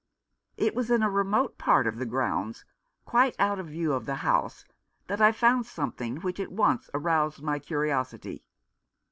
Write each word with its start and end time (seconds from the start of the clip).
It 0.57 0.73
was 0.73 0.89
in 0.89 1.03
a 1.03 1.11
remote 1.11 1.59
part 1.59 1.85
of 1.85 1.99
the 1.99 2.07
grounds, 2.07 2.65
quite 3.05 3.35
out 3.37 3.59
of 3.59 3.67
view 3.67 3.93
of 3.93 4.07
the 4.07 4.15
house, 4.25 4.65
that 5.05 5.21
I 5.21 5.31
found 5.31 5.67
something 5.67 6.15
which 6.21 6.39
at 6.39 6.51
once 6.51 6.89
aroused 6.95 7.43
my 7.43 7.59
curiosity. 7.59 8.43